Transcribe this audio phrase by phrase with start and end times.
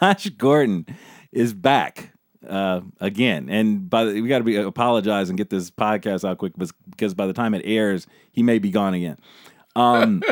[0.00, 0.86] Josh Gordon
[1.32, 2.12] is back
[2.48, 6.38] uh, again, and by the, we got to be apologize and get this podcast out
[6.38, 9.18] quick because by the time it airs, he may be gone again.
[9.76, 10.22] Um,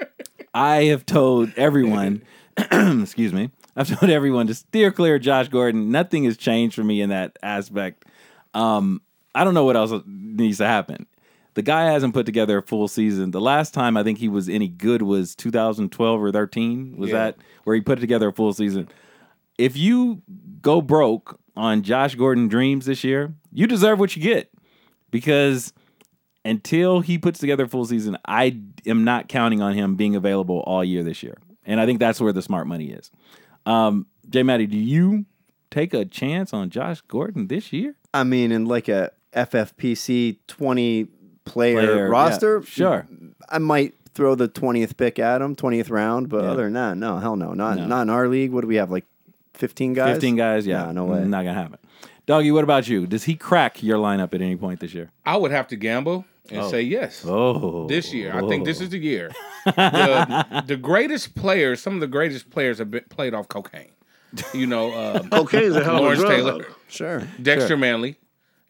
[0.54, 2.22] I have told everyone,
[2.56, 5.90] excuse me, I've told everyone to steer clear of Josh Gordon.
[5.90, 8.04] Nothing has changed for me in that aspect.
[8.52, 9.00] Um,
[9.34, 11.06] I don't know what else needs to happen.
[11.54, 13.30] The guy hasn't put together a full season.
[13.30, 16.96] The last time I think he was any good was 2012 or 13.
[16.96, 17.16] Was Yeah.
[17.16, 18.88] that where he put together a full season?
[19.58, 20.22] If you
[20.62, 24.50] go broke on Josh Gordon dreams this year, you deserve what you get
[25.10, 25.72] because
[26.44, 30.60] until he puts together a full season, I am not counting on him being available
[30.66, 31.36] all year this year.
[31.64, 33.10] And I think that's where the smart money is.
[33.64, 34.42] Um, J.
[34.42, 35.24] Matty, do you
[35.70, 37.94] take a chance on Josh Gordon this year?
[38.12, 41.04] I mean, in like a FFPC 20
[41.44, 43.06] player, Player, yeah, roster, sure.
[43.48, 46.50] I might throw the 20th pick at him, 20th round, but Yeah.
[46.50, 47.52] other than that, no, hell no.
[47.54, 47.86] Not, No.
[47.86, 48.52] not in our league.
[48.52, 49.04] What do we have, like
[49.54, 50.12] 15 guys?
[50.14, 50.66] 15 guys?
[50.66, 50.84] Yeah.
[50.86, 51.20] No, no way.
[51.24, 51.78] Not going to happen.
[52.26, 53.06] Doggy, what about you?
[53.06, 55.10] Does he crack your lineup at any point this year?
[55.26, 57.24] I would have to gamble and say yes.
[57.26, 57.86] Oh.
[57.86, 59.30] This year, I think this is the year.
[59.66, 63.90] the, the greatest players, some of the greatest players have been, played off cocaine.
[64.52, 66.32] You know, um, Cocaine's a hell of a Lawrence drug.
[66.32, 67.22] Taylor, Sure.
[67.42, 68.16] Dexter Manley,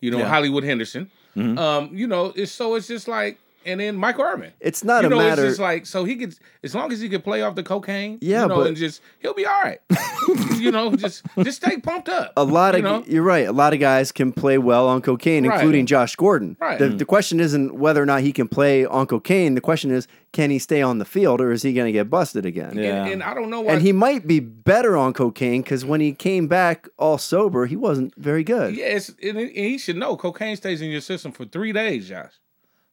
[0.01, 0.29] you know, Yeah.
[0.29, 1.11] Hollywood Henderson.
[1.37, 4.53] Um, you know, it's so it's just like, and then Michael Irvin.
[4.61, 5.43] It's not you a know, matter.
[5.43, 8.19] It's just like so he could, as long as he could play off the cocaine,
[8.21, 9.81] Yeah, you know, but- and just he'll be all right.
[10.57, 12.33] you know, just just stay pumped up.
[12.37, 13.05] a lot you of know?
[13.13, 13.47] you're right.
[13.47, 15.57] A lot of guys can play well on cocaine, Right.
[15.61, 16.57] including Josh Gordon.
[16.61, 16.79] Right.
[16.79, 16.97] The, mm-hmm.
[16.99, 19.55] the question isn't whether or not he can play on cocaine.
[19.55, 22.11] The question is, can he stay on the field, or is he going to get
[22.11, 22.77] busted again?
[22.77, 23.05] Yeah.
[23.05, 23.73] and, and I don't know why.
[23.75, 27.77] And he might be better on cocaine because when he came back all sober, he
[27.77, 28.75] wasn't very good.
[28.77, 32.33] Yeah, and, and he should know cocaine stays in your system for three days, Josh.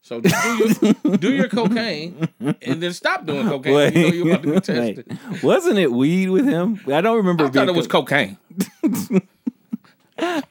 [0.04, 3.74] So do your, do your cocaine and then stop doing cocaine.
[3.74, 5.20] when you know you're about to be tested.
[5.32, 5.44] wait.
[5.44, 6.80] Wasn't it weed with him?
[6.88, 7.46] I don't remember.
[7.46, 8.38] I thought it was co- cocaine.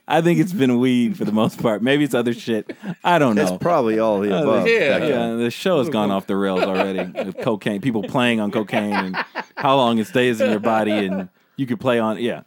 [0.07, 1.81] I think it's been weed for the most part.
[1.81, 2.75] Maybe it's other shit.
[3.05, 3.43] I don't know.
[3.43, 4.67] It's probably all the uh, above.
[4.67, 4.97] yeah.
[4.97, 8.93] Yeah, the show has gone off the rails already with cocaine, people playing on cocaine,
[8.93, 9.15] and
[9.55, 12.19] how long it stays in your body, and you could play on.
[12.19, 12.41] Yeah,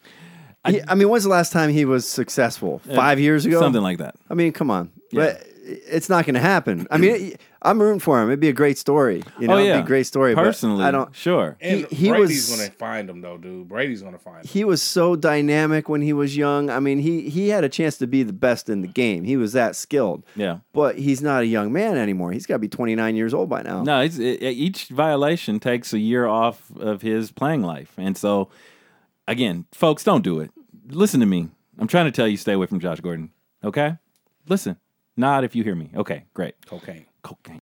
[0.67, 2.83] He- I mean, when's the last time he was successful?
[2.91, 3.59] Uh, Five years ago?
[3.61, 4.17] something like that.
[4.29, 4.91] I mean, come on.
[5.13, 6.87] But it's not going to happen.
[6.91, 8.29] I mean, I'm rooting for him.
[8.29, 9.23] It'd be a great story.
[9.39, 10.35] You know, oh yeah, it'd be a great story.
[10.35, 11.15] but Personally, I don't.
[11.17, 11.57] Sure.
[11.61, 13.69] And He- he Brady's was- gonna find him though, dude.
[13.69, 14.49] Brady's gonna find him.
[14.49, 16.69] He was so dynamic when he was young.
[16.69, 19.25] I mean, he he had a chance to be the best in the game.
[19.25, 20.25] He was that skilled.
[20.37, 20.59] Yeah.
[20.75, 22.33] But he's not a young man anymore.
[22.33, 23.83] He's got to be 29 years old by now.
[23.83, 28.51] No, it's, it, each violation takes a year off of his playing life, and so
[29.27, 30.51] again, folks, don't do it.
[30.89, 31.49] Listen to me.
[31.79, 33.31] I'm trying to tell you, stay away from Josh Gordon.
[33.65, 33.97] Okay,
[34.49, 34.77] listen.
[35.17, 35.91] Nod if you hear me.
[35.95, 36.55] Okay, great.
[36.67, 37.07] Cocaine.
[37.23, 37.64] Cocaine.